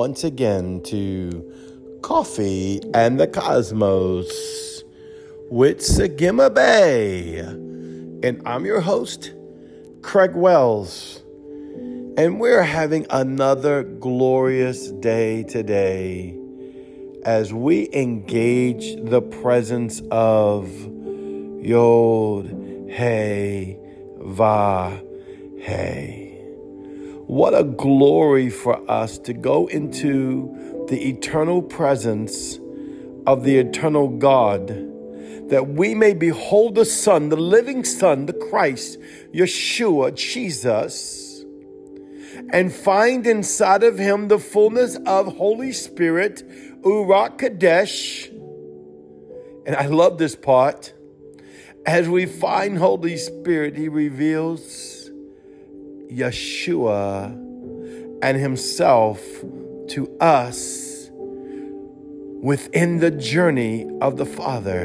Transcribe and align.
once 0.00 0.24
again 0.24 0.80
to 0.80 1.44
Coffee 2.00 2.80
and 2.94 3.20
the 3.20 3.26
Cosmos 3.26 4.82
with 5.50 5.80
Sagima 5.80 6.48
Bay. 6.48 7.36
And 7.40 8.40
I'm 8.46 8.64
your 8.64 8.80
host, 8.80 9.34
Craig 10.00 10.34
Wells. 10.34 11.22
And 12.16 12.40
we're 12.40 12.62
having 12.62 13.06
another 13.10 13.82
glorious 13.82 14.90
day 14.90 15.42
today 15.42 16.34
as 17.26 17.52
we 17.52 17.90
engage 17.92 18.96
the 19.04 19.20
presence 19.20 20.00
of 20.10 20.66
Yod 21.62 22.46
Hey 22.88 23.78
Va 24.16 24.98
Hey. 25.58 26.29
What 27.30 27.54
a 27.54 27.62
glory 27.62 28.50
for 28.50 28.90
us 28.90 29.16
to 29.18 29.32
go 29.32 29.68
into 29.68 30.84
the 30.88 31.10
eternal 31.10 31.62
presence 31.62 32.58
of 33.24 33.44
the 33.44 33.56
eternal 33.56 34.08
God, 34.08 34.66
that 35.48 35.68
we 35.68 35.94
may 35.94 36.12
behold 36.12 36.74
the 36.74 36.84
Son, 36.84 37.28
the 37.28 37.36
living 37.36 37.84
Son, 37.84 38.26
the 38.26 38.32
Christ, 38.32 38.98
Yeshua, 39.32 40.12
Jesus, 40.16 41.44
and 42.52 42.72
find 42.72 43.24
inside 43.28 43.84
of 43.84 43.96
him 43.96 44.26
the 44.26 44.40
fullness 44.40 44.98
of 45.06 45.36
Holy 45.36 45.70
Spirit, 45.70 46.42
Urak 46.82 47.38
Kadesh. 47.38 48.26
And 49.66 49.76
I 49.76 49.86
love 49.86 50.18
this 50.18 50.34
part. 50.34 50.94
As 51.86 52.08
we 52.08 52.26
find 52.26 52.76
Holy 52.78 53.16
Spirit, 53.16 53.76
he 53.76 53.88
reveals 53.88 54.99
Yeshua 56.10 57.32
and 58.22 58.36
Himself 58.36 59.20
to 59.88 60.16
us 60.20 61.10
within 62.42 62.98
the 62.98 63.10
journey 63.10 63.86
of 64.00 64.16
the 64.16 64.26
Father. 64.26 64.84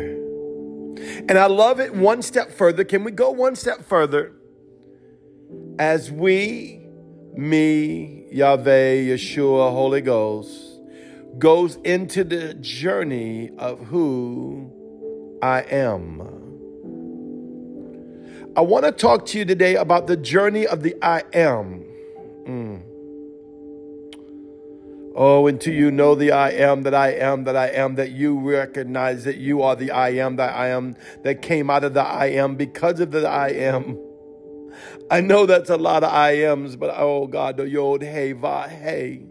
And 1.27 1.37
I 1.37 1.47
love 1.47 1.79
it 1.79 1.93
one 1.93 2.21
step 2.21 2.51
further. 2.51 2.83
Can 2.83 3.03
we 3.03 3.11
go 3.11 3.31
one 3.31 3.55
step 3.55 3.83
further? 3.85 4.33
As 5.77 6.11
we, 6.11 6.85
me, 7.33 8.27
Yahweh, 8.31 8.95
Yeshua, 9.03 9.71
Holy 9.71 10.01
Ghost, 10.01 10.81
goes 11.37 11.75
into 11.83 12.23
the 12.23 12.53
journey 12.55 13.51
of 13.57 13.87
who 13.87 14.71
I 15.41 15.61
am. 15.61 16.34
I 18.57 18.61
want 18.61 18.85
to 18.85 18.91
talk 18.93 19.25
to 19.27 19.37
you 19.37 19.43
today 19.43 19.75
about 19.75 20.07
the 20.07 20.15
journey 20.15 20.65
of 20.65 20.81
the 20.81 20.95
I 21.01 21.23
am. 21.33 21.83
Mm. 22.47 22.81
Oh, 25.13 25.47
until 25.47 25.73
you 25.73 25.91
know 25.91 26.15
the 26.15 26.31
I 26.31 26.51
am 26.51 26.83
that 26.83 26.93
I 26.93 27.13
am 27.13 27.43
that 27.45 27.57
I 27.57 27.67
am, 27.67 27.95
that 27.95 28.11
you 28.11 28.39
recognize 28.39 29.25
that 29.25 29.37
you 29.37 29.61
are 29.61 29.75
the 29.75 29.91
I 29.91 30.09
am 30.09 30.37
that 30.37 30.55
I 30.55 30.69
am 30.69 30.95
that 31.23 31.41
came 31.41 31.69
out 31.69 31.83
of 31.83 31.93
the 31.93 32.01
I 32.01 32.27
am 32.27 32.55
because 32.55 32.99
of 33.01 33.11
the 33.11 33.27
I 33.27 33.49
am. 33.49 33.97
I 35.11 35.21
know 35.21 35.45
that's 35.45 35.69
a 35.69 35.77
lot 35.77 36.03
of 36.03 36.11
I 36.11 36.43
ams, 36.43 36.75
but 36.75 36.93
oh 36.97 37.27
God, 37.27 37.57
the 37.57 37.67
Yod 37.67 38.03
Hey 38.03 38.31
Va 38.31 38.69
Hey. 38.69 39.25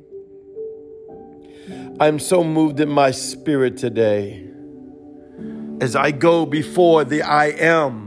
I'm 1.99 2.19
so 2.19 2.45
moved 2.45 2.79
in 2.81 2.91
my 2.91 3.11
spirit 3.11 3.79
today 3.79 4.47
as 5.81 5.97
I 5.97 6.11
go 6.11 6.45
before 6.45 7.05
the 7.05 7.23
I 7.23 7.47
am. 7.47 8.04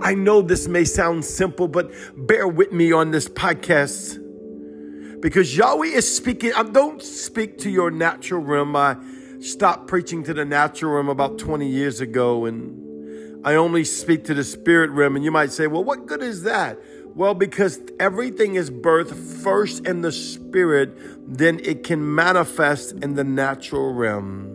I 0.00 0.14
know 0.14 0.42
this 0.42 0.68
may 0.68 0.84
sound 0.84 1.24
simple, 1.24 1.68
but 1.68 1.92
bear 2.16 2.46
with 2.46 2.72
me 2.72 2.92
on 2.92 3.10
this 3.10 3.28
podcast 3.28 4.18
because 5.20 5.56
Yahweh 5.56 5.86
is 5.86 6.14
speaking. 6.16 6.52
I 6.54 6.62
don't 6.62 7.02
speak 7.02 7.58
to 7.58 7.70
your 7.70 7.90
natural 7.90 8.42
realm. 8.42 8.74
I 8.76 8.96
stopped 9.40 9.86
preaching 9.86 10.22
to 10.24 10.34
the 10.34 10.44
natural 10.44 10.92
realm 10.92 11.08
about 11.08 11.38
20 11.38 11.66
years 11.68 12.00
ago, 12.00 12.46
and 12.46 13.46
I 13.46 13.54
only 13.54 13.84
speak 13.84 14.24
to 14.24 14.34
the 14.34 14.44
spirit 14.44 14.90
realm. 14.90 15.16
And 15.16 15.24
you 15.24 15.30
might 15.30 15.52
say, 15.52 15.66
well, 15.66 15.84
what 15.84 16.06
good 16.06 16.22
is 16.22 16.42
that? 16.42 16.78
Well, 17.14 17.34
because 17.34 17.80
everything 17.98 18.54
is 18.54 18.70
birthed 18.70 19.14
first 19.42 19.86
in 19.86 20.02
the 20.02 20.12
spirit, 20.12 20.96
then 21.26 21.60
it 21.64 21.82
can 21.82 22.14
manifest 22.14 22.92
in 22.92 23.14
the 23.14 23.24
natural 23.24 23.92
realm. 23.92 24.49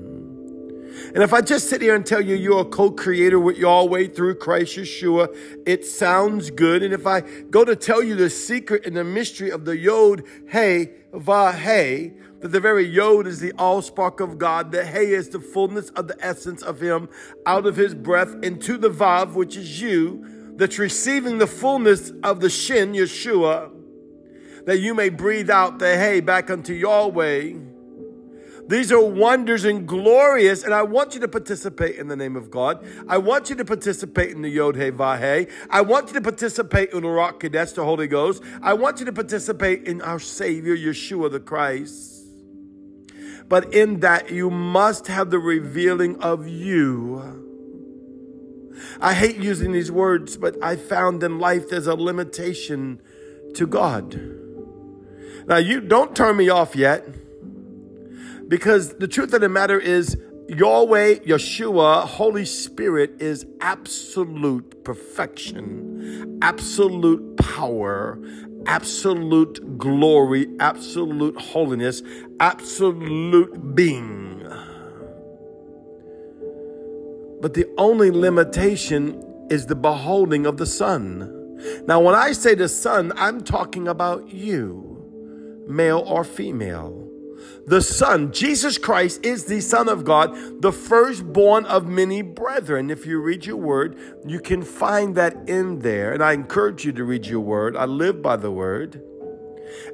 And 1.14 1.24
if 1.24 1.34
I 1.34 1.42
just 1.42 1.70
sit 1.70 1.82
here 1.82 1.96
and 1.96 2.06
tell 2.06 2.22
you 2.22 2.36
you're 2.36 2.62
a 2.62 2.66
co-creator 2.66 3.40
with 3.40 3.58
Yahweh 3.58 4.08
through 4.08 4.36
Christ 4.36 4.78
Yeshua, 4.78 5.36
it 5.66 5.86
sounds 5.86 6.50
good. 6.50 6.84
And 6.84 6.94
if 6.94 7.06
I 7.06 7.22
go 7.22 7.64
to 7.64 7.76
tell 7.76 8.02
you 8.02 8.16
the 8.16 8.30
secret 8.30 8.86
and 8.86 8.96
the 8.96 9.04
mystery 9.04 9.52
of 9.52 9.66
the 9.66 9.78
Yod, 9.78 10.24
Hey, 10.48 10.92
Va, 11.14 11.52
Hey, 11.54 12.14
that 12.40 12.50
the 12.50 12.60
very 12.60 12.86
Yod 12.86 13.28
is 13.28 13.40
the 13.40 13.54
all-spark 13.54 14.20
of 14.20 14.38
God, 14.38 14.72
the 14.72 14.86
Hey 14.86 15.08
is 15.12 15.30
the 15.30 15.40
fullness 15.40 15.90
of 15.92 16.08
the 16.08 16.18
essence 16.20 16.62
of 16.62 16.82
Him 16.82 17.10
out 17.46 17.66
of 17.66 17.76
His 17.76 17.96
breath 17.96 18.36
into 18.44 18.78
the 18.78 18.90
Vav, 18.90 19.34
which 19.34 19.56
is 19.56 19.82
you, 19.82 20.54
that's 20.56 20.80
receiving 20.80 21.38
the 21.38 21.48
fullness 21.48 22.12
of 22.24 22.40
the 22.40 22.50
Shin, 22.50 22.94
Yeshua, 22.94 23.72
that 24.66 24.80
you 24.80 24.94
may 24.94 25.10
breathe 25.10 25.50
out 25.50 25.80
the 25.80 25.98
Hey 25.98 26.20
back 26.20 26.50
unto 26.50 26.74
Yahweh 26.74 27.54
these 28.68 28.92
are 28.92 29.02
wonders 29.02 29.64
and 29.64 29.88
glorious, 29.88 30.64
and 30.64 30.74
I 30.74 30.82
want 30.82 31.14
you 31.14 31.20
to 31.22 31.28
participate 31.28 31.98
in 31.98 32.08
the 32.08 32.16
name 32.16 32.36
of 32.36 32.50
God. 32.50 32.86
I 33.08 33.20
want 33.20 33.50
you 33.50 33.56
to 33.58 33.66
participate 33.66 34.32
in 34.32 34.42
the 34.42 34.50
Yod 34.50 34.76
He 34.76 34.92
Vahe. 34.92 35.52
I 35.70 35.82
want 35.82 36.08
you 36.08 36.14
to 36.16 36.22
participate 36.22 36.92
in 36.92 37.04
the 37.04 37.10
Rock 37.10 37.42
Kadesh, 37.42 37.74
the 37.74 37.84
Holy 37.84 38.08
Ghost. 38.08 38.42
I 38.62 38.74
want 38.74 39.00
you 39.00 39.06
to 39.06 39.14
participate 39.14 39.88
in 39.88 40.02
our 40.02 40.20
Savior, 40.20 40.76
Yeshua 40.76 41.32
the 41.32 41.40
Christ. 41.40 42.24
But 43.48 43.74
in 43.74 44.00
that, 44.00 44.32
you 44.32 44.50
must 44.50 45.08
have 45.08 45.30
the 45.30 45.38
revealing 45.40 46.20
of 46.22 46.48
you. 46.48 47.44
I 49.00 49.14
hate 49.14 49.38
using 49.38 49.72
these 49.72 49.92
words, 49.92 50.38
but 50.38 50.56
I 50.64 50.76
found 50.76 51.22
in 51.22 51.40
life 51.40 51.70
there's 51.70 51.88
a 51.88 51.96
limitation 51.96 53.00
to 53.54 53.68
God. 53.68 54.20
Now, 55.48 55.58
you 55.58 55.80
don't 55.82 56.16
turn 56.16 56.38
me 56.38 56.50
off 56.50 56.76
yet. 56.76 57.08
Because 58.48 58.96
the 58.96 59.08
truth 59.08 59.34
of 59.34 59.42
the 59.42 59.50
matter 59.50 59.80
is, 59.80 60.18
Yahweh, 60.48 61.16
Yeshua, 61.26 62.04
Holy 62.04 62.46
Spirit 62.46 63.20
is 63.20 63.48
absolute 63.62 64.84
perfection, 64.84 66.38
absolute 66.44 67.38
power, 67.38 68.20
absolute 68.68 69.80
glory, 69.80 70.48
absolute 70.60 71.36
holiness, 71.40 72.04
absolute 72.40 73.76
being. 73.76 74.44
But 77.42 77.56
the 77.56 77.66
only 77.80 78.12
limitation 78.12 79.48
is 79.50 79.66
the 79.66 79.76
beholding 79.76 80.46
of 80.46 80.58
the 80.58 80.68
Son. 80.68 81.32
Now, 81.88 82.00
when 82.02 82.14
I 82.14 82.34
say 82.34 82.54
the 82.54 82.70
Son, 82.70 83.12
I'm 83.16 83.42
talking 83.42 83.88
about 83.88 84.30
you, 84.30 85.66
male 85.68 86.04
or 86.06 86.24
female 86.24 87.05
the 87.66 87.82
Son. 87.82 88.32
Jesus 88.32 88.78
Christ 88.78 89.26
is 89.26 89.46
the 89.46 89.62
Son 89.62 89.90
of 89.90 90.04
God, 90.04 90.62
the 90.62 90.72
firstborn 90.72 91.66
of 91.66 91.88
many 91.88 92.22
brethren. 92.22 92.90
If 92.90 93.06
you 93.06 93.20
read 93.20 93.46
your 93.46 93.58
word, 93.58 93.98
you 94.26 94.40
can 94.40 94.62
find 94.62 95.16
that 95.16 95.50
in 95.50 95.80
there. 95.80 96.14
And 96.14 96.24
I 96.24 96.34
encourage 96.34 96.86
you 96.86 96.92
to 96.94 97.04
read 97.04 97.26
your 97.26 97.42
word. 97.42 97.76
I 97.76 97.86
live 97.86 98.22
by 98.22 98.36
the 98.36 98.52
word. 98.52 99.02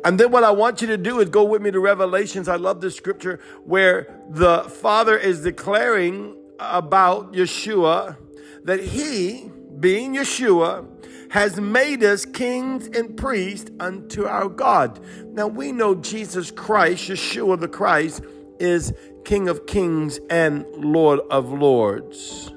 And 0.04 0.20
then 0.20 0.32
what 0.32 0.44
I 0.44 0.52
want 0.52 0.82
you 0.82 0.88
to 0.88 0.98
do 0.98 1.20
is 1.20 1.30
go 1.30 1.44
with 1.44 1.62
me 1.62 1.72
to 1.72 1.80
Revelations. 1.80 2.48
I 2.48 2.58
love 2.58 2.82
this 2.82 2.96
scripture 2.96 3.40
where 3.64 4.22
the 4.30 4.64
Father 4.64 5.18
is 5.18 5.42
declaring 5.42 6.36
about 6.60 7.34
Yeshua 7.34 8.18
that 8.64 8.80
he, 8.82 9.50
being 9.80 10.16
Yeshua, 10.16 10.88
has 11.32 11.62
made 11.62 12.04
us 12.04 12.26
kings 12.26 12.88
and 12.88 13.16
priests 13.16 13.72
unto 13.80 14.26
our 14.26 14.50
God. 14.50 15.00
Now 15.28 15.48
we 15.48 15.72
know 15.72 15.96
Jesus 15.96 16.52
Christ, 16.52 17.10
Yeshua 17.10 17.58
the 17.58 17.70
Christ, 17.70 18.22
is 18.60 18.94
King 19.24 19.48
of 19.48 19.66
kings 19.66 20.20
and 20.30 20.66
Lord 20.76 21.22
of 21.30 21.54
lords. 21.54 22.52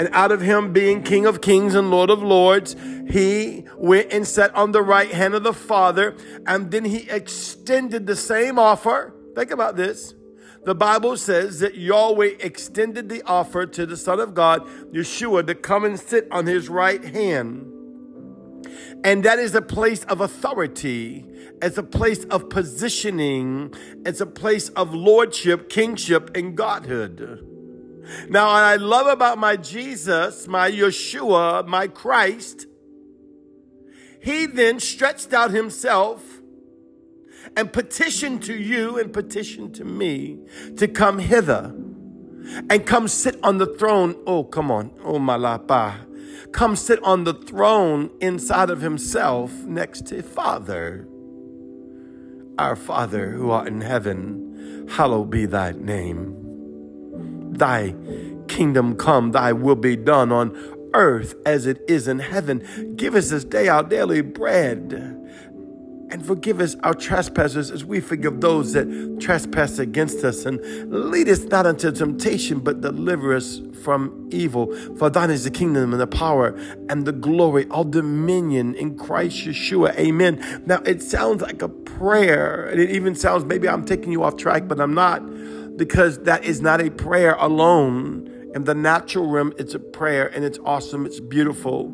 And 0.00 0.08
out 0.10 0.32
of 0.32 0.40
him 0.40 0.72
being 0.72 1.04
King 1.04 1.24
of 1.24 1.40
kings 1.40 1.76
and 1.76 1.92
Lord 1.92 2.10
of 2.10 2.20
lords, 2.20 2.74
he 3.08 3.64
went 3.76 4.12
and 4.12 4.26
sat 4.26 4.52
on 4.56 4.72
the 4.72 4.82
right 4.82 5.12
hand 5.12 5.34
of 5.34 5.44
the 5.44 5.52
Father, 5.52 6.16
and 6.48 6.72
then 6.72 6.84
he 6.84 7.08
extended 7.08 8.08
the 8.08 8.16
same 8.16 8.58
offer. 8.58 9.14
Think 9.36 9.52
about 9.52 9.76
this. 9.76 10.14
The 10.64 10.74
Bible 10.74 11.16
says 11.16 11.60
that 11.60 11.76
Yahweh 11.76 12.38
extended 12.40 13.08
the 13.08 13.22
offer 13.22 13.66
to 13.66 13.86
the 13.86 13.96
Son 13.96 14.18
of 14.18 14.34
God, 14.34 14.66
Yeshua, 14.92 15.46
to 15.46 15.54
come 15.54 15.84
and 15.84 16.00
sit 16.00 16.26
on 16.32 16.46
his 16.46 16.68
right 16.68 17.04
hand. 17.04 17.70
And 19.04 19.22
that 19.24 19.38
is 19.38 19.54
a 19.54 19.60
place 19.62 20.02
of 20.04 20.22
authority. 20.22 21.26
It's 21.60 21.76
a 21.76 21.82
place 21.82 22.24
of 22.24 22.48
positioning. 22.48 23.74
It's 24.06 24.22
a 24.22 24.26
place 24.26 24.70
of 24.70 24.94
lordship, 24.94 25.68
kingship, 25.68 26.34
and 26.34 26.56
godhood. 26.56 27.46
Now, 28.28 28.46
what 28.46 28.62
I 28.62 28.76
love 28.76 29.06
about 29.06 29.38
my 29.38 29.56
Jesus, 29.56 30.48
my 30.48 30.70
Yeshua, 30.70 31.66
my 31.66 31.86
Christ, 31.86 32.66
he 34.20 34.46
then 34.46 34.80
stretched 34.80 35.34
out 35.34 35.50
himself 35.50 36.40
and 37.56 37.72
petitioned 37.72 38.42
to 38.44 38.54
you 38.54 38.98
and 38.98 39.12
petition 39.12 39.70
to 39.72 39.84
me 39.84 40.38
to 40.76 40.88
come 40.88 41.18
hither 41.18 41.74
and 42.70 42.86
come 42.86 43.08
sit 43.08 43.36
on 43.42 43.58
the 43.58 43.66
throne. 43.66 44.16
Oh, 44.26 44.44
come 44.44 44.70
on. 44.70 44.92
Oh, 45.02 45.18
malapa. 45.18 46.06
Come 46.52 46.76
sit 46.76 47.02
on 47.02 47.24
the 47.24 47.34
throne 47.34 48.10
inside 48.20 48.70
of 48.70 48.80
himself 48.80 49.52
next 49.64 50.06
to 50.06 50.22
Father. 50.22 51.08
Our 52.58 52.76
Father 52.76 53.30
who 53.30 53.50
art 53.50 53.68
in 53.68 53.80
heaven, 53.80 54.88
hallowed 54.90 55.30
be 55.30 55.46
thy 55.46 55.72
name. 55.72 56.36
Thy 57.52 57.94
kingdom 58.48 58.96
come, 58.96 59.32
thy 59.32 59.52
will 59.52 59.76
be 59.76 59.96
done 59.96 60.32
on 60.32 60.56
earth 60.94 61.34
as 61.44 61.66
it 61.66 61.82
is 61.88 62.08
in 62.08 62.20
heaven. 62.20 62.94
Give 62.96 63.14
us 63.14 63.30
this 63.30 63.44
day 63.44 63.68
our 63.68 63.82
daily 63.82 64.20
bread 64.20 65.13
and 66.14 66.24
forgive 66.24 66.60
us 66.60 66.76
our 66.84 66.94
trespasses 66.94 67.72
as 67.72 67.84
we 67.84 67.98
forgive 67.98 68.40
those 68.40 68.72
that 68.72 69.18
trespass 69.20 69.80
against 69.80 70.22
us. 70.22 70.46
And 70.46 70.60
lead 70.88 71.28
us 71.28 71.42
not 71.42 71.66
into 71.66 71.90
temptation, 71.90 72.60
but 72.60 72.80
deliver 72.82 73.34
us 73.34 73.60
from 73.82 74.28
evil. 74.30 74.72
For 74.96 75.10
thine 75.10 75.32
is 75.32 75.42
the 75.42 75.50
kingdom 75.50 75.90
and 75.90 76.00
the 76.00 76.06
power 76.06 76.56
and 76.88 77.04
the 77.04 77.10
glory, 77.10 77.66
all 77.68 77.82
dominion 77.82 78.76
in 78.76 78.96
Christ 78.96 79.38
Yeshua. 79.38 79.98
Amen. 79.98 80.62
Now, 80.66 80.82
it 80.86 81.02
sounds 81.02 81.42
like 81.42 81.62
a 81.62 81.68
prayer, 81.68 82.66
and 82.66 82.80
it 82.80 82.90
even 82.90 83.16
sounds 83.16 83.44
maybe 83.44 83.68
I'm 83.68 83.84
taking 83.84 84.12
you 84.12 84.22
off 84.22 84.36
track, 84.36 84.68
but 84.68 84.78
I'm 84.78 84.94
not, 84.94 85.18
because 85.76 86.22
that 86.22 86.44
is 86.44 86.62
not 86.62 86.80
a 86.80 86.90
prayer 86.90 87.34
alone. 87.40 88.52
In 88.54 88.62
the 88.62 88.74
natural 88.74 89.26
realm, 89.26 89.52
it's 89.58 89.74
a 89.74 89.80
prayer 89.80 90.28
and 90.32 90.44
it's 90.44 90.60
awesome, 90.64 91.06
it's 91.06 91.18
beautiful. 91.18 91.92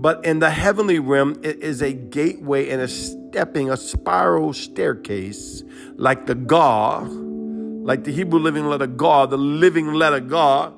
But 0.00 0.24
in 0.24 0.38
the 0.38 0.50
heavenly 0.50 1.00
realm, 1.00 1.40
it 1.42 1.58
is 1.58 1.82
a 1.82 1.92
gateway 1.92 2.70
and 2.70 2.80
a 2.80 2.86
stepping, 2.86 3.68
a 3.68 3.76
spiral 3.76 4.52
staircase, 4.52 5.64
like 5.96 6.26
the 6.26 6.36
Ga, 6.36 7.00
like 7.00 8.04
the 8.04 8.12
Hebrew 8.12 8.38
living 8.38 8.66
letter 8.66 8.86
Ga, 8.86 9.26
the 9.26 9.36
living 9.36 9.92
letter 9.92 10.20
Ga, 10.20 10.70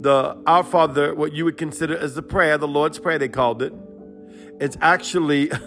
the 0.00 0.36
Our 0.44 0.64
Father, 0.64 1.14
what 1.14 1.32
you 1.32 1.44
would 1.44 1.56
consider 1.56 1.96
as 1.96 2.16
the 2.16 2.22
prayer, 2.22 2.58
the 2.58 2.66
Lord's 2.66 2.98
Prayer, 2.98 3.16
they 3.16 3.28
called 3.28 3.62
it. 3.62 3.72
It's 4.60 4.76
actually. 4.80 5.52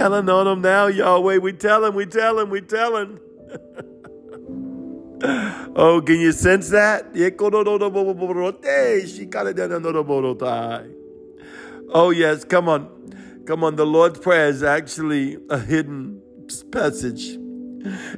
telling 0.00 0.29
on 0.31 0.47
them 0.47 0.62
now, 0.62 0.87
Yahweh. 0.87 1.37
We 1.37 1.52
tell 1.52 1.82
telling, 1.82 1.94
we 1.94 2.06
tell 2.06 2.37
telling, 2.37 2.49
we 2.49 2.62
telling. 2.62 3.20
oh, 5.76 6.00
can 6.00 6.19
you 6.19 6.32
sense 6.32 6.70
that? 6.70 7.14
Oh, 11.93 12.11
yes, 12.11 12.44
come 12.44 12.70
on. 12.70 13.43
Come 13.44 13.62
on. 13.62 13.76
The 13.76 13.85
Lord's 13.85 14.19
Prayer 14.19 14.49
is 14.49 14.62
actually 14.62 15.37
a 15.50 15.58
hidden 15.58 16.23
passage. 16.73 17.37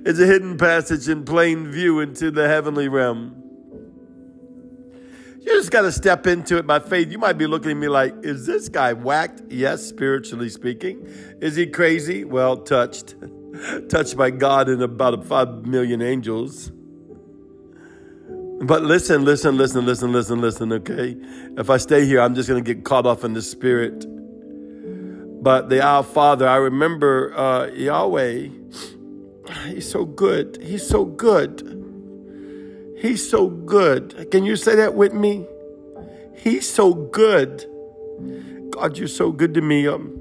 It's 0.04 0.20
a 0.20 0.26
hidden 0.26 0.56
passage 0.58 1.08
in 1.08 1.24
plain 1.24 1.68
view 1.72 1.98
into 1.98 2.30
the 2.30 2.46
heavenly 2.46 2.86
realm. 2.86 3.41
You 5.44 5.56
just 5.56 5.72
got 5.72 5.82
to 5.82 5.92
step 5.92 6.26
into 6.26 6.56
it 6.56 6.66
by 6.66 6.78
faith. 6.78 7.10
You 7.10 7.18
might 7.18 7.36
be 7.36 7.46
looking 7.46 7.72
at 7.72 7.76
me 7.76 7.88
like, 7.88 8.14
is 8.22 8.46
this 8.46 8.68
guy 8.68 8.92
whacked? 8.92 9.42
Yes, 9.48 9.84
spiritually 9.84 10.48
speaking. 10.48 11.04
Is 11.40 11.56
he 11.56 11.66
crazy? 11.66 12.24
Well, 12.24 12.58
touched. 12.58 13.16
touched 13.88 14.16
by 14.16 14.30
God 14.30 14.68
and 14.68 14.82
about 14.82 15.24
5 15.24 15.66
million 15.66 16.00
angels. 16.00 16.70
But 18.64 18.82
listen, 18.82 19.24
listen, 19.24 19.56
listen, 19.56 19.84
listen, 19.84 20.12
listen, 20.12 20.40
listen, 20.40 20.72
okay? 20.72 21.16
If 21.58 21.68
I 21.68 21.76
stay 21.78 22.06
here, 22.06 22.20
I'm 22.20 22.36
just 22.36 22.48
going 22.48 22.62
to 22.62 22.74
get 22.74 22.84
caught 22.84 23.06
off 23.06 23.24
in 23.24 23.32
the 23.32 23.42
spirit. 23.42 24.06
But 25.42 25.68
the 25.68 25.82
Our 25.82 26.04
Father, 26.04 26.48
I 26.48 26.56
remember 26.56 27.36
uh, 27.36 27.66
Yahweh, 27.66 28.48
He's 29.66 29.90
so 29.90 30.04
good. 30.04 30.58
He's 30.62 30.86
so 30.86 31.04
good. 31.04 31.81
He's 33.02 33.28
so 33.28 33.48
good. 33.48 34.30
Can 34.30 34.44
you 34.44 34.54
say 34.54 34.76
that 34.76 34.94
with 34.94 35.12
me? 35.12 35.44
He's 36.36 36.70
so 36.70 36.94
good. 36.94 37.66
God, 38.70 38.96
you're 38.96 39.08
so 39.08 39.32
good 39.32 39.54
to 39.54 39.60
me. 39.60 39.88
Um, 39.88 40.16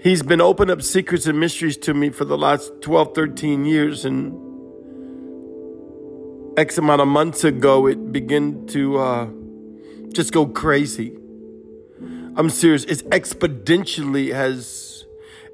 he's 0.00 0.22
been 0.22 0.40
opening 0.40 0.72
up 0.72 0.82
secrets 0.82 1.26
and 1.26 1.40
mysteries 1.40 1.76
to 1.78 1.94
me 1.94 2.10
for 2.10 2.24
the 2.24 2.38
last 2.38 2.70
12, 2.82 3.12
13 3.12 3.64
years. 3.64 4.04
And 4.04 4.38
X 6.56 6.78
amount 6.78 7.00
of 7.00 7.08
months 7.08 7.42
ago, 7.42 7.88
it 7.88 8.12
began 8.12 8.68
to 8.68 8.98
uh, 8.98 9.28
just 10.12 10.32
go 10.32 10.46
crazy. 10.46 11.16
I'm 12.36 12.50
serious. 12.50 12.84
It's 12.84 13.02
exponentially 13.02 14.32
has 14.32 14.89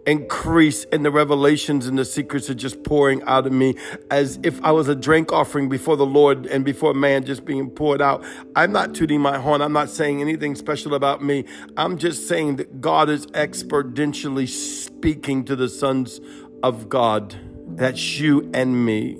increase 0.06 0.84
in 0.84 1.02
the 1.02 1.10
revelations 1.10 1.86
and 1.86 1.98
the 1.98 2.04
secrets 2.04 2.48
are 2.48 2.54
just 2.54 2.82
pouring 2.84 3.22
out 3.24 3.46
of 3.46 3.52
me 3.52 3.74
as 4.10 4.38
if 4.42 4.62
I 4.64 4.70
was 4.70 4.88
a 4.88 4.94
drink 4.94 5.32
offering 5.32 5.68
before 5.68 5.96
the 5.96 6.06
Lord 6.06 6.46
and 6.46 6.64
before 6.64 6.94
man 6.94 7.24
just 7.24 7.44
being 7.44 7.70
poured 7.70 8.00
out. 8.00 8.24
I'm 8.54 8.72
not 8.72 8.94
tooting 8.94 9.20
my 9.20 9.38
horn. 9.38 9.60
I'm 9.60 9.72
not 9.72 9.90
saying 9.90 10.20
anything 10.20 10.54
special 10.54 10.94
about 10.94 11.22
me. 11.22 11.44
I'm 11.76 11.98
just 11.98 12.28
saying 12.28 12.56
that 12.56 12.80
God 12.80 13.10
is 13.10 13.26
exponentially 13.28 14.48
speaking 14.48 15.44
to 15.44 15.56
the 15.56 15.68
sons 15.68 16.20
of 16.62 16.88
God. 16.88 17.34
That's 17.66 18.18
you 18.18 18.48
and 18.54 18.86
me. 18.86 19.18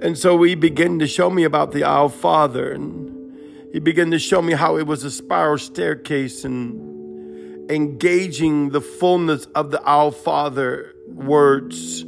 And 0.00 0.16
so 0.16 0.40
he 0.42 0.54
began 0.54 0.98
to 1.00 1.06
show 1.06 1.30
me 1.30 1.44
about 1.44 1.72
the 1.72 1.82
Our 1.82 2.08
Father 2.08 2.72
and 2.72 3.10
he 3.72 3.80
began 3.80 4.12
to 4.12 4.18
show 4.20 4.40
me 4.40 4.52
how 4.52 4.76
it 4.76 4.86
was 4.86 5.02
a 5.02 5.10
spiral 5.10 5.58
staircase 5.58 6.44
and 6.44 6.93
engaging 7.68 8.70
the 8.70 8.80
fullness 8.80 9.46
of 9.54 9.70
the 9.70 9.82
Our 9.82 10.12
Father 10.12 10.94
words 11.06 12.04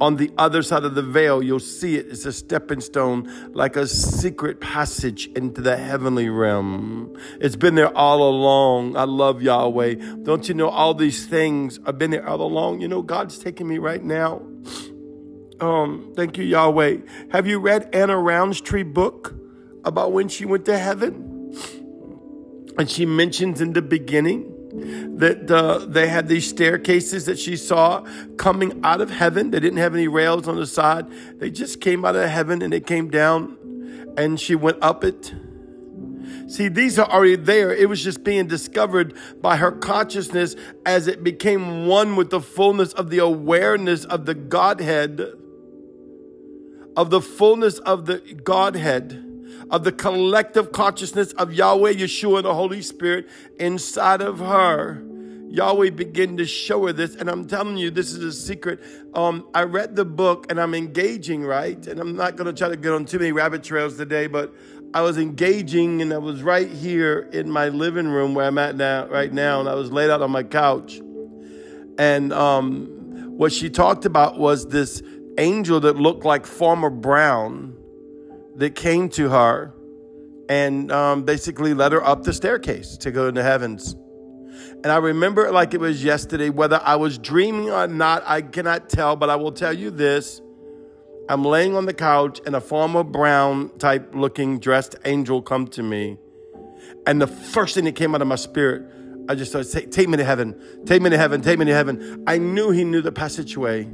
on 0.00 0.16
the 0.16 0.30
other 0.36 0.62
side 0.62 0.84
of 0.84 0.94
the 0.94 1.02
veil, 1.02 1.42
you'll 1.42 1.58
see 1.58 1.96
it. 1.96 2.06
It's 2.08 2.26
a 2.26 2.32
stepping 2.32 2.80
stone, 2.80 3.52
like 3.54 3.76
a 3.76 3.86
secret 3.86 4.60
passage 4.60 5.26
into 5.28 5.62
the 5.62 5.76
heavenly 5.76 6.28
realm. 6.28 7.16
It's 7.40 7.56
been 7.56 7.76
there 7.76 7.96
all 7.96 8.28
along. 8.28 8.96
I 8.96 9.04
love 9.04 9.40
Yahweh. 9.40 9.94
Don't 10.22 10.48
you 10.48 10.54
know 10.54 10.68
all 10.68 10.92
these 10.92 11.26
things 11.26 11.80
I've 11.86 11.98
been 11.98 12.10
there 12.10 12.28
all 12.28 12.42
along? 12.42 12.82
You 12.82 12.88
know, 12.88 13.02
God's 13.02 13.38
taking 13.38 13.68
me 13.68 13.78
right 13.78 14.02
now. 14.02 14.42
Um, 15.60 16.12
thank 16.14 16.36
you, 16.36 16.44
Yahweh. 16.44 16.98
Have 17.32 17.46
you 17.46 17.58
read 17.58 17.88
Anna 17.94 18.18
Rountree 18.18 18.82
book 18.82 19.34
about 19.82 20.12
when 20.12 20.28
she 20.28 20.44
went 20.44 20.66
to 20.66 20.78
heaven? 20.78 21.32
And 22.78 22.90
she 22.90 23.06
mentions 23.06 23.62
in 23.62 23.72
the 23.72 23.80
beginning 23.80 24.52
that 24.76 25.50
uh, 25.50 25.78
they 25.86 26.08
had 26.08 26.28
these 26.28 26.48
staircases 26.48 27.26
that 27.26 27.38
she 27.38 27.56
saw 27.56 28.02
coming 28.36 28.80
out 28.84 29.00
of 29.00 29.10
heaven. 29.10 29.50
They 29.50 29.60
didn't 29.60 29.78
have 29.78 29.94
any 29.94 30.08
rails 30.08 30.46
on 30.48 30.56
the 30.56 30.66
side. 30.66 31.06
They 31.38 31.50
just 31.50 31.80
came 31.80 32.04
out 32.04 32.16
of 32.16 32.28
heaven 32.28 32.62
and 32.62 32.72
they 32.72 32.80
came 32.80 33.08
down 33.08 33.56
and 34.16 34.38
she 34.38 34.54
went 34.54 34.78
up 34.82 35.04
it. 35.04 35.34
See, 36.48 36.68
these 36.68 36.98
are 36.98 37.10
already 37.10 37.36
there. 37.36 37.74
It 37.74 37.88
was 37.88 38.04
just 38.04 38.22
being 38.22 38.46
discovered 38.46 39.14
by 39.40 39.56
her 39.56 39.72
consciousness 39.72 40.54
as 40.84 41.08
it 41.08 41.24
became 41.24 41.86
one 41.86 42.14
with 42.14 42.30
the 42.30 42.40
fullness 42.40 42.92
of 42.92 43.10
the 43.10 43.18
awareness 43.18 44.04
of 44.04 44.26
the 44.26 44.34
Godhead, 44.34 45.20
of 46.96 47.10
the 47.10 47.20
fullness 47.20 47.78
of 47.78 48.06
the 48.06 48.18
Godhead 48.18 49.25
of 49.70 49.84
the 49.84 49.92
collective 49.92 50.72
consciousness 50.72 51.32
of 51.32 51.52
Yahweh, 51.52 51.94
Yeshua, 51.94 52.36
and 52.38 52.44
the 52.44 52.54
Holy 52.54 52.82
Spirit 52.82 53.28
inside 53.58 54.20
of 54.20 54.38
her. 54.38 55.02
Yahweh 55.48 55.90
began 55.90 56.36
to 56.36 56.44
show 56.44 56.86
her 56.86 56.92
this, 56.92 57.14
and 57.14 57.30
I'm 57.30 57.46
telling 57.46 57.76
you, 57.76 57.90
this 57.90 58.12
is 58.12 58.22
a 58.22 58.32
secret. 58.32 58.80
Um, 59.14 59.46
I 59.54 59.62
read 59.62 59.96
the 59.96 60.04
book 60.04 60.46
and 60.50 60.60
I'm 60.60 60.74
engaging, 60.74 61.44
right? 61.44 61.84
And 61.86 62.00
I'm 62.00 62.16
not 62.16 62.36
going 62.36 62.46
to 62.46 62.52
try 62.52 62.68
to 62.68 62.76
get 62.76 62.92
on 62.92 63.04
too 63.04 63.18
many 63.18 63.32
rabbit 63.32 63.62
trails 63.62 63.96
today, 63.96 64.26
but 64.26 64.54
I 64.92 65.02
was 65.02 65.18
engaging 65.18 66.02
and 66.02 66.12
I 66.12 66.18
was 66.18 66.42
right 66.42 66.68
here 66.68 67.28
in 67.32 67.50
my 67.50 67.68
living 67.68 68.08
room 68.08 68.34
where 68.34 68.46
I'm 68.46 68.58
at 68.58 68.76
now, 68.76 69.06
right 69.06 69.32
now, 69.32 69.60
and 69.60 69.68
I 69.68 69.74
was 69.74 69.90
laid 69.92 70.10
out 70.10 70.20
on 70.20 70.30
my 70.30 70.42
couch. 70.42 71.00
And 71.98 72.32
um, 72.32 72.86
what 73.36 73.52
she 73.52 73.70
talked 73.70 74.04
about 74.04 74.38
was 74.38 74.68
this 74.68 75.02
angel 75.38 75.80
that 75.80 75.96
looked 75.96 76.24
like 76.24 76.46
Farmer 76.46 76.90
Brown 76.90 77.75
that 78.56 78.74
came 78.74 79.08
to 79.10 79.28
her 79.28 79.72
and 80.48 80.90
um, 80.92 81.24
basically 81.24 81.74
led 81.74 81.92
her 81.92 82.04
up 82.04 82.22
the 82.22 82.32
staircase 82.32 82.96
to 82.98 83.10
go 83.10 83.28
into 83.28 83.42
heavens. 83.42 83.94
And 84.84 84.86
I 84.86 84.96
remember 84.96 85.50
like 85.50 85.74
it 85.74 85.80
was 85.80 86.02
yesterday. 86.04 86.50
Whether 86.50 86.80
I 86.82 86.96
was 86.96 87.18
dreaming 87.18 87.70
or 87.70 87.86
not, 87.86 88.22
I 88.26 88.42
cannot 88.42 88.88
tell, 88.88 89.16
but 89.16 89.30
I 89.30 89.36
will 89.36 89.52
tell 89.52 89.72
you 89.72 89.90
this. 89.90 90.40
I'm 91.28 91.44
laying 91.44 91.74
on 91.74 91.86
the 91.86 91.94
couch 91.94 92.40
and 92.46 92.54
a 92.54 92.60
Farmer 92.60 93.02
Brown 93.02 93.76
type 93.78 94.14
looking 94.14 94.60
dressed 94.60 94.94
angel 95.04 95.42
come 95.42 95.66
to 95.68 95.82
me. 95.82 96.18
And 97.06 97.20
the 97.20 97.26
first 97.26 97.74
thing 97.74 97.84
that 97.84 97.96
came 97.96 98.14
out 98.14 98.22
of 98.22 98.28
my 98.28 98.36
spirit, 98.36 98.82
I 99.28 99.34
just 99.34 99.50
started 99.50 99.90
take 99.90 100.08
me 100.08 100.16
to 100.18 100.24
heaven, 100.24 100.84
take 100.86 101.02
me 101.02 101.10
to 101.10 101.18
heaven, 101.18 101.40
take 101.40 101.58
me 101.58 101.64
to 101.64 101.74
heaven. 101.74 102.22
I 102.26 102.38
knew 102.38 102.70
he 102.70 102.84
knew 102.84 103.02
the 103.02 103.12
passageway. 103.12 103.88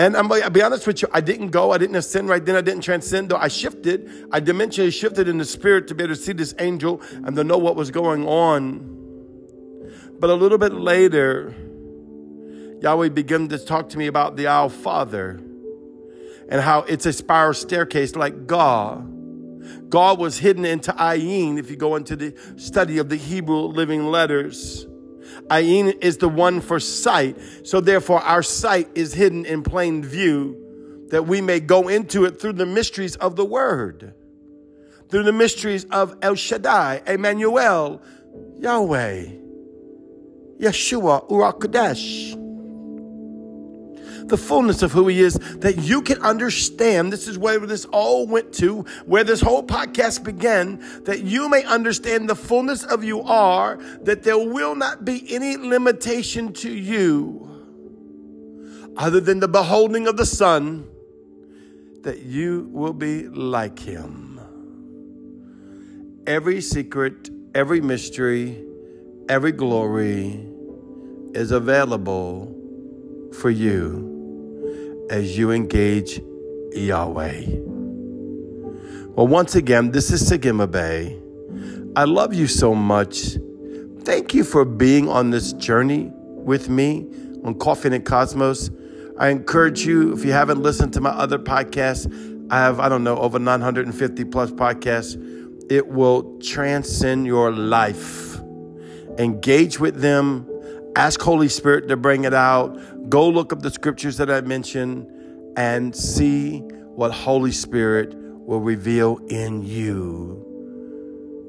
And 0.00 0.16
I'm 0.16 0.28
gonna 0.28 0.48
be 0.48 0.62
honest 0.62 0.86
with 0.86 1.02
you, 1.02 1.08
I 1.12 1.20
didn't 1.20 1.50
go, 1.50 1.72
I 1.72 1.76
didn't 1.76 1.96
ascend 1.96 2.30
right 2.30 2.42
then, 2.42 2.56
I 2.56 2.62
didn't 2.62 2.80
transcend, 2.80 3.28
though 3.28 3.36
I 3.36 3.48
shifted. 3.48 4.10
I 4.32 4.40
dimensionally 4.40 4.98
shifted 4.98 5.28
in 5.28 5.36
the 5.36 5.44
spirit 5.44 5.88
to 5.88 5.94
be 5.94 6.04
able 6.04 6.14
to 6.14 6.20
see 6.20 6.32
this 6.32 6.54
angel 6.58 7.02
and 7.12 7.36
to 7.36 7.44
know 7.44 7.58
what 7.58 7.76
was 7.76 7.90
going 7.90 8.26
on. 8.26 8.80
But 10.18 10.30
a 10.30 10.34
little 10.34 10.56
bit 10.56 10.72
later, 10.72 11.54
Yahweh 12.80 13.10
began 13.10 13.48
to 13.48 13.58
talk 13.58 13.90
to 13.90 13.98
me 13.98 14.06
about 14.06 14.36
the 14.36 14.46
Our 14.46 14.70
Father 14.70 15.38
and 16.48 16.62
how 16.62 16.80
it's 16.88 17.04
a 17.04 17.12
spiral 17.12 17.52
staircase 17.52 18.16
like 18.16 18.46
God. 18.46 19.90
God 19.90 20.18
was 20.18 20.38
hidden 20.38 20.64
into 20.64 20.92
Ayin 20.92 21.58
if 21.58 21.68
you 21.68 21.76
go 21.76 21.96
into 21.96 22.16
the 22.16 22.34
study 22.56 22.96
of 22.96 23.10
the 23.10 23.16
Hebrew 23.16 23.66
living 23.66 24.06
letters. 24.06 24.86
Ayin 25.50 25.98
is 26.00 26.18
the 26.18 26.28
one 26.28 26.60
for 26.60 26.80
sight. 26.80 27.36
So 27.64 27.80
therefore, 27.80 28.20
our 28.20 28.42
sight 28.42 28.88
is 28.94 29.12
hidden 29.12 29.44
in 29.44 29.62
plain 29.62 30.02
view 30.02 31.06
that 31.10 31.26
we 31.26 31.40
may 31.40 31.60
go 31.60 31.88
into 31.88 32.24
it 32.24 32.40
through 32.40 32.54
the 32.54 32.66
mysteries 32.66 33.16
of 33.16 33.36
the 33.36 33.44
word, 33.44 34.14
through 35.08 35.24
the 35.24 35.32
mysteries 35.32 35.84
of 35.86 36.16
El 36.22 36.36
Shaddai, 36.36 37.02
Emmanuel, 37.06 38.00
Yahweh, 38.58 39.26
Yeshua, 40.60 41.28
Urakodesh 41.28 42.39
the 44.30 44.38
fullness 44.38 44.82
of 44.82 44.92
who 44.92 45.08
He 45.08 45.20
is, 45.20 45.34
that 45.58 45.78
you 45.78 46.00
can 46.00 46.22
understand. 46.22 47.12
This 47.12 47.28
is 47.28 47.36
where 47.36 47.58
this 47.58 47.84
all 47.86 48.26
went 48.26 48.52
to, 48.54 48.82
where 49.04 49.24
this 49.24 49.40
whole 49.40 49.62
podcast 49.62 50.24
began, 50.24 50.82
that 51.04 51.22
you 51.24 51.48
may 51.48 51.64
understand 51.64 52.28
the 52.28 52.34
fullness 52.34 52.84
of 52.84 53.04
you 53.04 53.20
are, 53.22 53.76
that 54.02 54.22
there 54.22 54.38
will 54.38 54.74
not 54.74 55.04
be 55.04 55.22
any 55.34 55.56
limitation 55.56 56.52
to 56.54 56.72
you 56.72 57.46
other 58.96 59.20
than 59.20 59.40
the 59.40 59.48
beholding 59.48 60.06
of 60.06 60.16
the 60.16 60.26
Son, 60.26 60.88
that 62.02 62.20
you 62.20 62.68
will 62.72 62.92
be 62.92 63.28
like 63.28 63.78
Him. 63.78 64.40
Every 66.26 66.60
secret, 66.60 67.30
every 67.54 67.80
mystery, 67.80 68.64
every 69.28 69.52
glory 69.52 70.46
is 71.34 71.50
available 71.50 72.56
for 73.32 73.50
you 73.50 74.09
as 75.10 75.36
you 75.36 75.50
engage 75.50 76.22
Yahweh. 76.72 77.42
Well, 79.16 79.26
once 79.26 79.56
again, 79.56 79.90
this 79.90 80.10
is 80.12 80.22
Sagima 80.22 80.70
Bay. 80.70 81.18
I 81.96 82.04
love 82.04 82.32
you 82.32 82.46
so 82.46 82.74
much. 82.76 83.36
Thank 84.04 84.32
you 84.34 84.44
for 84.44 84.64
being 84.64 85.08
on 85.08 85.30
this 85.30 85.52
journey 85.54 86.10
with 86.14 86.68
me 86.68 87.08
on 87.44 87.58
Coffee 87.58 87.88
and 87.88 88.04
Cosmos. 88.04 88.70
I 89.18 89.28
encourage 89.28 89.84
you, 89.84 90.12
if 90.12 90.24
you 90.24 90.32
haven't 90.32 90.62
listened 90.62 90.92
to 90.94 91.00
my 91.00 91.10
other 91.10 91.38
podcasts, 91.38 92.06
I 92.50 92.58
have, 92.58 92.78
I 92.78 92.88
don't 92.88 93.04
know, 93.04 93.18
over 93.18 93.38
950 93.38 94.24
plus 94.26 94.52
podcasts. 94.52 95.20
It 95.70 95.88
will 95.88 96.38
transcend 96.38 97.26
your 97.26 97.50
life. 97.50 98.40
Engage 99.18 99.80
with 99.80 100.00
them 100.00 100.46
Ask 100.96 101.20
Holy 101.20 101.48
Spirit 101.48 101.88
to 101.88 101.96
bring 101.96 102.24
it 102.24 102.34
out. 102.34 103.08
Go 103.08 103.28
look 103.28 103.52
up 103.52 103.62
the 103.62 103.70
scriptures 103.70 104.16
that 104.18 104.30
I 104.30 104.40
mentioned 104.40 105.06
and 105.56 105.94
see 105.94 106.58
what 106.94 107.12
Holy 107.12 107.52
Spirit 107.52 108.14
will 108.14 108.60
reveal 108.60 109.18
in 109.28 109.62
you 109.62 110.46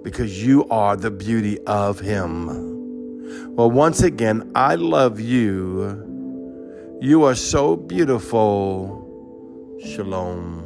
because 0.03 0.43
you 0.43 0.67
are 0.69 0.95
the 0.95 1.11
beauty 1.11 1.59
of 1.65 1.99
Him. 1.99 3.55
Well, 3.55 3.71
once 3.71 4.01
again, 4.03 4.51
I 4.55 4.75
love 4.75 5.19
you. 5.19 6.07
You 7.01 7.23
are 7.23 7.35
so 7.35 7.75
beautiful. 7.75 8.99
Shalom. 9.83 10.60